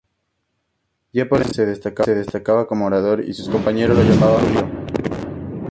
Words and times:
Ya 1.13 1.29
por 1.29 1.37
entonces 1.43 1.79
se 1.79 2.15
destacaba 2.17 2.65
como 2.65 2.87
orador, 2.87 3.23
y 3.23 3.35
sus 3.35 3.47
compañeros 3.49 3.95
lo 3.99 4.03
llamaban 4.03 4.51
Marco 4.51 4.83
Tulio. 4.93 5.21